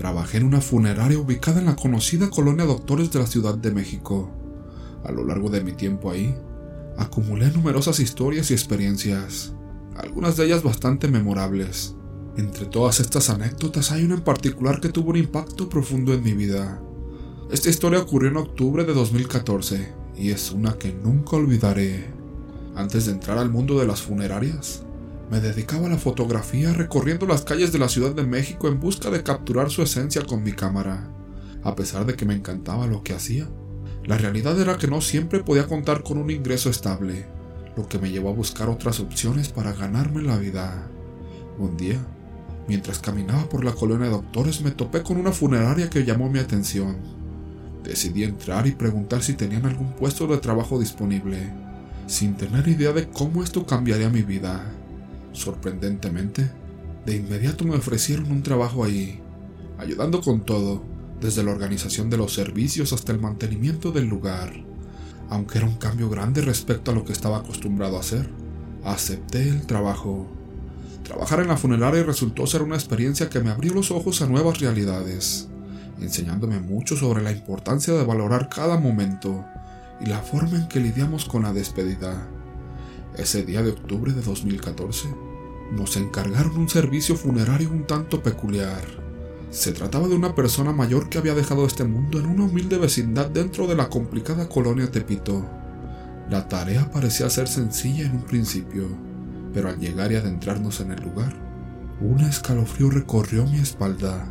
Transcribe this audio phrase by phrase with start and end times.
[0.00, 4.30] Trabajé en una funeraria ubicada en la conocida colonia Doctores de la Ciudad de México.
[5.04, 6.34] A lo largo de mi tiempo ahí,
[6.96, 9.52] acumulé numerosas historias y experiencias,
[9.94, 11.96] algunas de ellas bastante memorables.
[12.38, 16.32] Entre todas estas anécdotas hay una en particular que tuvo un impacto profundo en mi
[16.32, 16.80] vida.
[17.50, 22.06] Esta historia ocurrió en octubre de 2014 y es una que nunca olvidaré.
[22.74, 24.82] Antes de entrar al mundo de las funerarias,
[25.30, 29.10] me dedicaba a la fotografía recorriendo las calles de la Ciudad de México en busca
[29.10, 31.08] de capturar su esencia con mi cámara.
[31.62, 33.48] A pesar de que me encantaba lo que hacía,
[34.04, 37.26] la realidad era que no siempre podía contar con un ingreso estable,
[37.76, 40.90] lo que me llevó a buscar otras opciones para ganarme la vida.
[41.58, 42.04] Un día,
[42.66, 46.40] mientras caminaba por la colonia de doctores, me topé con una funeraria que llamó mi
[46.40, 46.96] atención.
[47.84, 51.52] Decidí entrar y preguntar si tenían algún puesto de trabajo disponible,
[52.08, 54.79] sin tener idea de cómo esto cambiaría mi vida.
[55.32, 56.50] Sorprendentemente,
[57.06, 59.20] de inmediato me ofrecieron un trabajo ahí,
[59.78, 60.82] ayudando con todo,
[61.20, 64.52] desde la organización de los servicios hasta el mantenimiento del lugar.
[65.28, 68.28] Aunque era un cambio grande respecto a lo que estaba acostumbrado a hacer,
[68.84, 70.26] acepté el trabajo.
[71.04, 74.60] Trabajar en la funeraria resultó ser una experiencia que me abrió los ojos a nuevas
[74.60, 75.48] realidades,
[76.00, 79.44] enseñándome mucho sobre la importancia de valorar cada momento
[80.00, 82.26] y la forma en que lidiamos con la despedida.
[83.16, 85.08] Ese día de octubre de 2014,
[85.72, 88.82] nos encargaron un servicio funerario un tanto peculiar.
[89.50, 93.28] Se trataba de una persona mayor que había dejado este mundo en una humilde vecindad
[93.28, 95.44] dentro de la complicada colonia Tepito.
[96.28, 98.86] La tarea parecía ser sencilla en un principio,
[99.52, 101.34] pero al llegar y adentrarnos en el lugar,
[102.00, 104.24] un escalofrío recorrió mi espalda.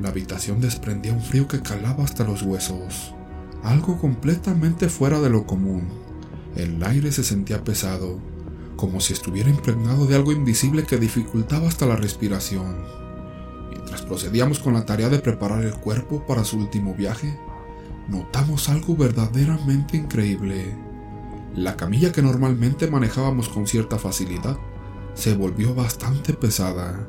[0.00, 3.14] La habitación desprendía un frío que calaba hasta los huesos,
[3.62, 5.88] algo completamente fuera de lo común.
[6.56, 8.18] El aire se sentía pesado,
[8.76, 12.76] como si estuviera impregnado de algo invisible que dificultaba hasta la respiración.
[13.70, 17.38] Mientras procedíamos con la tarea de preparar el cuerpo para su último viaje,
[18.08, 20.74] notamos algo verdaderamente increíble.
[21.54, 24.58] La camilla que normalmente manejábamos con cierta facilidad
[25.14, 27.06] se volvió bastante pesada,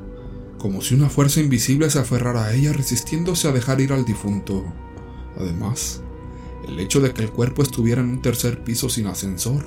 [0.58, 4.64] como si una fuerza invisible se aferrara a ella resistiéndose a dejar ir al difunto.
[5.38, 6.02] Además,
[6.66, 9.64] el hecho de que el cuerpo estuviera en un tercer piso sin ascensor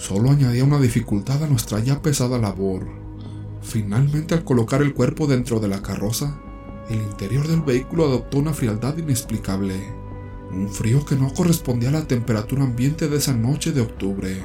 [0.00, 2.86] solo añadía una dificultad a nuestra ya pesada labor.
[3.60, 6.40] Finalmente, al colocar el cuerpo dentro de la carroza,
[6.88, 9.74] el interior del vehículo adoptó una frialdad inexplicable,
[10.50, 14.42] un frío que no correspondía a la temperatura ambiente de esa noche de octubre,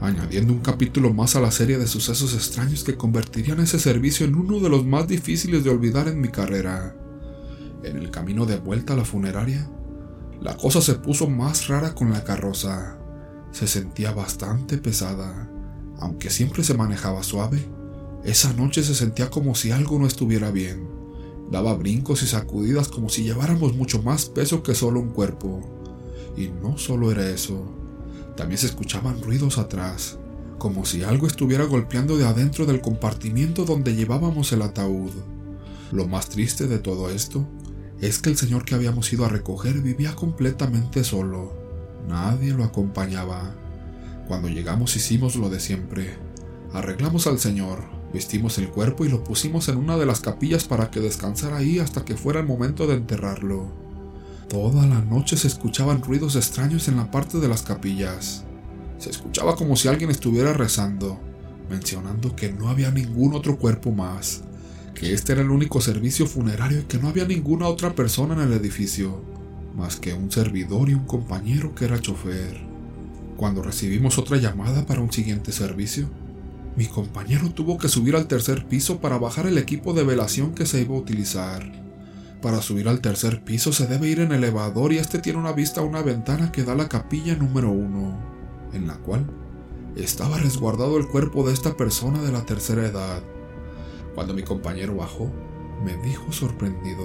[0.00, 4.36] añadiendo un capítulo más a la serie de sucesos extraños que convertirían ese servicio en
[4.36, 6.96] uno de los más difíciles de olvidar en mi carrera.
[7.84, 9.68] En el camino de vuelta a la funeraria,
[10.40, 12.96] la cosa se puso más rara con la carroza.
[13.50, 15.50] Se sentía bastante pesada.
[15.98, 17.58] Aunque siempre se manejaba suave,
[18.22, 20.88] esa noche se sentía como si algo no estuviera bien.
[21.50, 25.60] Daba brincos y sacudidas como si lleváramos mucho más peso que solo un cuerpo.
[26.36, 27.64] Y no solo era eso,
[28.36, 30.18] también se escuchaban ruidos atrás,
[30.58, 35.10] como si algo estuviera golpeando de adentro del compartimiento donde llevábamos el ataúd.
[35.90, 37.48] Lo más triste de todo esto
[38.00, 41.52] es que el señor que habíamos ido a recoger vivía completamente solo.
[42.06, 43.54] Nadie lo acompañaba.
[44.28, 46.16] Cuando llegamos hicimos lo de siempre.
[46.72, 50.90] Arreglamos al señor, vestimos el cuerpo y lo pusimos en una de las capillas para
[50.90, 53.72] que descansara ahí hasta que fuera el momento de enterrarlo.
[54.48, 58.44] Toda la noche se escuchaban ruidos extraños en la parte de las capillas.
[58.98, 61.18] Se escuchaba como si alguien estuviera rezando,
[61.68, 64.42] mencionando que no había ningún otro cuerpo más,
[64.94, 68.40] que este era el único servicio funerario y que no había ninguna otra persona en
[68.40, 69.22] el edificio,
[69.76, 72.66] más que un servidor y un compañero que era chofer.
[73.36, 76.08] Cuando recibimos otra llamada para un siguiente servicio,
[76.76, 80.66] mi compañero tuvo que subir al tercer piso para bajar el equipo de velación que
[80.66, 81.72] se iba a utilizar.
[82.42, 85.80] Para subir al tercer piso se debe ir en elevador y este tiene una vista
[85.80, 88.16] a una ventana que da a la capilla número uno,
[88.72, 89.26] en la cual
[89.96, 93.22] estaba resguardado el cuerpo de esta persona de la tercera edad.
[94.18, 95.30] Cuando mi compañero bajó,
[95.84, 97.04] me dijo sorprendido,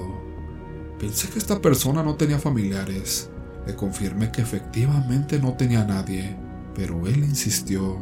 [0.97, 3.29] pensé que esta persona no tenía familiares.
[3.67, 6.35] Le confirmé que efectivamente no tenía nadie,
[6.73, 7.99] pero él insistió.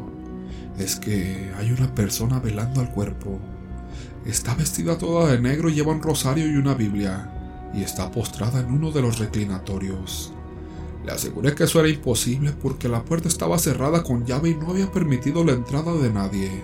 [0.78, 3.38] Es que hay una persona velando al cuerpo.
[4.26, 8.72] Está vestida toda de negro lleva un rosario y una Biblia, y está postrada en
[8.72, 10.32] uno de los reclinatorios.
[11.04, 14.70] Le aseguré que eso era imposible porque la puerta estaba cerrada con llave y no
[14.70, 16.64] había permitido la entrada de nadie.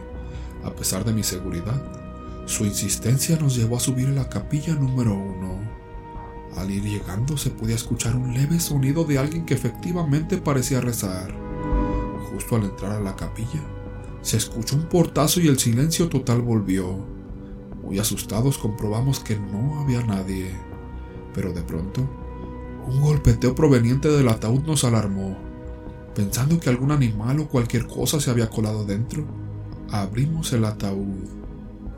[0.64, 2.07] A pesar de mi seguridad,
[2.48, 5.60] su insistencia nos llevó a subir a la capilla número uno.
[6.56, 11.36] Al ir llegando se podía escuchar un leve sonido de alguien que efectivamente parecía rezar.
[12.32, 13.62] Justo al entrar a la capilla,
[14.22, 17.06] se escuchó un portazo y el silencio total volvió.
[17.84, 20.56] Muy asustados comprobamos que no había nadie.
[21.34, 22.10] Pero de pronto,
[22.88, 25.38] un golpeteo proveniente del ataúd nos alarmó.
[26.16, 29.26] Pensando que algún animal o cualquier cosa se había colado dentro,
[29.92, 31.37] abrimos el ataúd.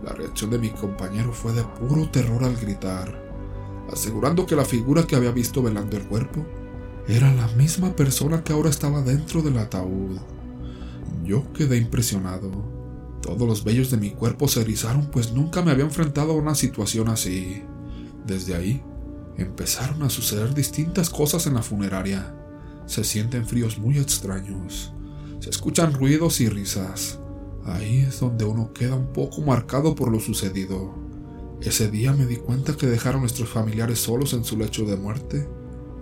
[0.04, 3.22] La reacción de mi compañero fue de puro terror al gritar,
[3.92, 6.46] asegurando que la figura que había visto velando el cuerpo
[7.08, 10.20] era la misma persona que ahora estaba dentro del ataúd.
[11.26, 12.52] Yo quedé impresionado.
[13.22, 16.56] Todos los vellos de mi cuerpo se erizaron pues nunca me había enfrentado a una
[16.56, 17.64] situación así.
[18.26, 18.82] Desde ahí
[19.38, 22.34] empezaron a suceder distintas cosas en la funeraria.
[22.86, 24.94] Se sienten fríos muy extraños.
[25.40, 27.19] Se escuchan ruidos y risas.
[27.70, 30.94] Ahí es donde uno queda un poco marcado por lo sucedido.
[31.62, 34.98] Ese día me di cuenta que dejar a nuestros familiares solos en su lecho de
[34.98, 35.48] muerte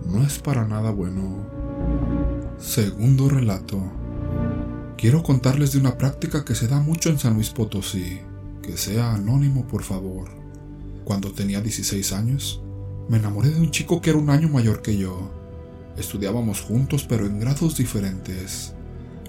[0.06, 1.44] no es para nada bueno.
[2.58, 3.82] Segundo relato.
[4.96, 8.20] Quiero contarles de una práctica que se da mucho en San Luis Potosí.
[8.62, 10.30] Que sea anónimo, por favor.
[11.04, 12.62] Cuando tenía 16 años,
[13.08, 15.30] me enamoré de un chico que era un año mayor que yo.
[15.96, 18.74] Estudiábamos juntos pero en grados diferentes.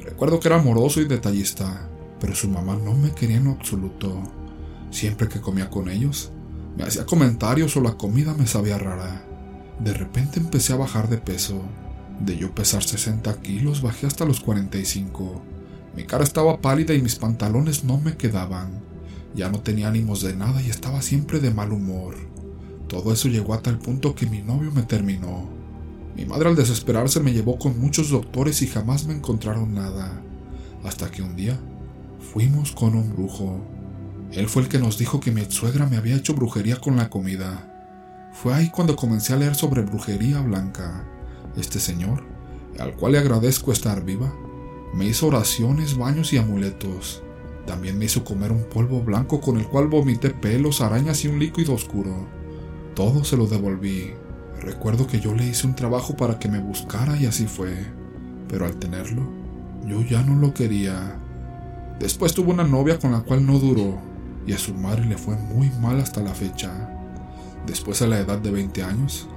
[0.03, 1.88] Recuerdo que era amoroso y detallista,
[2.19, 4.21] pero su mamá no me quería en absoluto.
[4.92, 6.31] Siempre que comía con ellos,
[6.77, 9.24] me hacía comentarios o la comida me sabía rara.
[9.80, 11.62] De repente empecé a bajar de peso.
[12.19, 15.42] De yo pesar 60 kilos bajé hasta los 45.
[15.95, 18.72] Mi cara estaba pálida y mis pantalones no me quedaban.
[19.36, 22.15] Ya no tenía ánimos de nada y estaba siempre de mal humor.
[22.88, 25.48] Todo eso llegó a tal punto que mi novio me terminó.
[26.15, 30.22] Mi madre al desesperarse me llevó con muchos doctores y jamás me encontraron nada.
[30.83, 31.60] Hasta que un día
[32.19, 33.60] fuimos con un brujo.
[34.31, 37.10] Él fue el que nos dijo que mi suegra me había hecho brujería con la
[37.10, 37.66] comida.
[38.33, 41.06] Fue ahí cuando comencé a leer sobre brujería blanca.
[41.57, 42.24] Este señor,
[42.80, 44.31] al cual le agradezco estar viva,
[44.94, 47.24] me hizo oraciones, baños y amuletos.
[47.66, 51.39] También me hizo comer un polvo blanco con el cual vomité pelos, arañas y un
[51.39, 52.27] líquido oscuro.
[52.95, 54.13] Todo se lo devolví.
[54.60, 57.74] Recuerdo que yo le hice un trabajo para que me buscara y así fue.
[58.48, 59.24] Pero al tenerlo,
[59.86, 61.19] yo ya no lo quería.
[62.00, 64.00] Después tuvo una novia con la cual no duró
[64.48, 66.90] y a su madre le fue muy mal hasta la fecha.
[67.68, 69.28] Después a la edad de 20 años,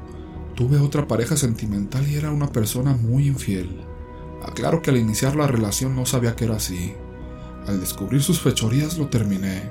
[0.55, 3.81] tuve otra pareja sentimental y era una persona muy infiel.
[4.43, 6.95] Aclaro que al iniciar la relación no sabía que era así.
[7.67, 9.63] Al descubrir sus fechorías lo terminé,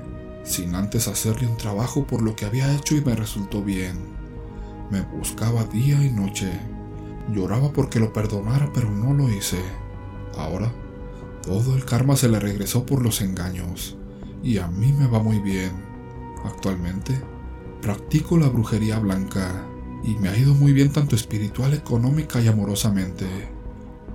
[0.44, 3.98] sin antes hacerle un trabajo por lo que había hecho y me resultó bien.
[4.90, 6.52] Me buscaba día y noche.
[7.34, 9.62] Lloraba porque lo perdonara, pero no lo hice.
[10.38, 10.72] Ahora,
[11.44, 13.98] todo el karma se le regresó por los engaños,
[14.44, 15.72] y a mí me va muy bien.
[16.46, 17.20] Actualmente,
[17.82, 19.66] practico la brujería blanca,
[20.04, 23.28] y me ha ido muy bien tanto espiritual, económica y amorosamente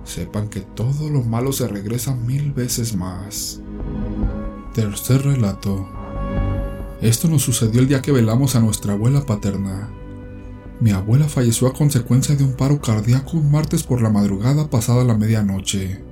[0.07, 3.61] sepan que todo lo malo se regresa mil veces más.
[4.73, 5.87] Tercer relato.
[7.01, 9.89] Esto nos sucedió el día que velamos a nuestra abuela paterna.
[10.79, 15.03] Mi abuela falleció a consecuencia de un paro cardíaco un martes por la madrugada pasada
[15.03, 16.03] la medianoche.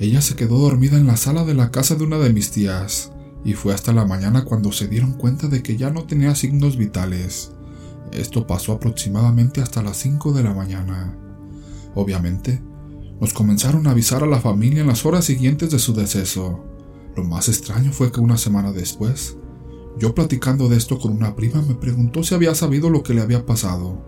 [0.00, 3.12] Ella se quedó dormida en la sala de la casa de una de mis tías,
[3.44, 6.76] y fue hasta la mañana cuando se dieron cuenta de que ya no tenía signos
[6.76, 7.52] vitales.
[8.12, 11.16] Esto pasó aproximadamente hasta las 5 de la mañana.
[11.94, 12.62] Obviamente,
[13.20, 16.64] nos comenzaron a avisar a la familia en las horas siguientes de su deceso.
[17.16, 19.36] Lo más extraño fue que una semana después,
[19.96, 23.20] yo platicando de esto con una prima me preguntó si había sabido lo que le
[23.20, 24.04] había pasado.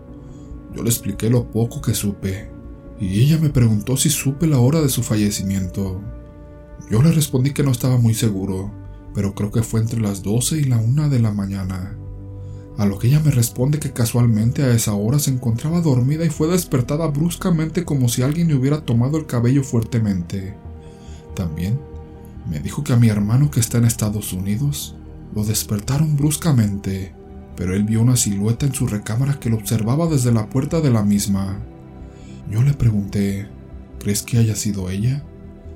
[0.75, 2.51] Yo le expliqué lo poco que supe,
[2.99, 6.01] y ella me preguntó si supe la hora de su fallecimiento.
[6.89, 8.71] Yo le respondí que no estaba muy seguro,
[9.13, 11.97] pero creo que fue entre las 12 y la 1 de la mañana.
[12.77, 16.29] A lo que ella me responde que casualmente a esa hora se encontraba dormida y
[16.29, 20.55] fue despertada bruscamente como si alguien le hubiera tomado el cabello fuertemente.
[21.35, 21.79] También
[22.49, 24.95] me dijo que a mi hermano que está en Estados Unidos
[25.35, 27.15] lo despertaron bruscamente,
[27.55, 30.91] pero él vio una silueta en su recámara que lo observaba desde la puerta de
[30.91, 31.59] la misma.
[32.49, 33.47] Yo le pregunté,
[33.99, 35.23] ¿crees que haya sido ella?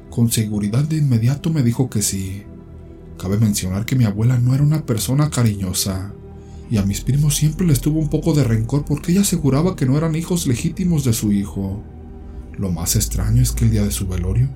[0.09, 2.43] Con seguridad de inmediato me dijo que sí.
[3.17, 6.13] Cabe mencionar que mi abuela no era una persona cariñosa,
[6.69, 9.85] y a mis primos siempre les tuvo un poco de rencor porque ella aseguraba que
[9.85, 11.83] no eran hijos legítimos de su hijo.
[12.57, 14.49] Lo más extraño es que el día de su velorio,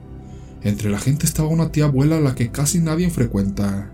[0.62, 3.91] entre la gente estaba una tía abuela a la que casi nadie frecuenta,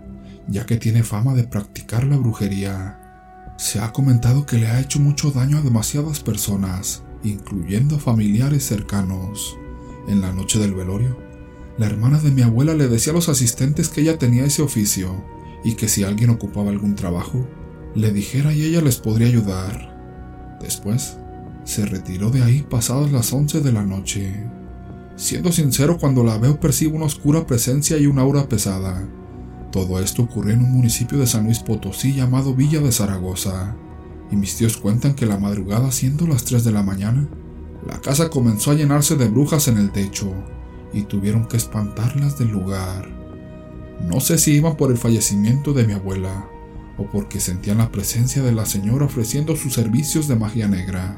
[0.48, 2.98] ya que tiene fama de practicar la brujería.
[3.58, 9.56] Se ha comentado que le ha hecho mucho daño a demasiadas personas, incluyendo familiares cercanos.
[10.08, 11.16] En la noche del velorio,
[11.78, 15.24] la hermana de mi abuela le decía a los asistentes que ella tenía ese oficio
[15.64, 17.46] y que si alguien ocupaba algún trabajo,
[17.94, 20.58] le dijera y ella les podría ayudar.
[20.60, 21.16] Después,
[21.64, 24.44] se retiró de ahí pasadas las once de la noche.
[25.16, 29.08] Siendo sincero, cuando la veo percibo una oscura presencia y una aura pesada.
[29.70, 33.76] Todo esto ocurrió en un municipio de San Luis Potosí llamado Villa de Zaragoza.
[34.32, 37.28] Y mis tíos cuentan que la madrugada, siendo las 3 de la mañana,
[37.86, 40.32] la casa comenzó a llenarse de brujas en el techo
[40.92, 43.08] y tuvieron que espantarlas del lugar.
[44.08, 46.48] No sé si iban por el fallecimiento de mi abuela
[46.96, 51.16] o porque sentían la presencia de la señora ofreciendo sus servicios de magia negra.